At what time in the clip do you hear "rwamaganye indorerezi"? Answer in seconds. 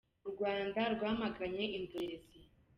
0.93-2.39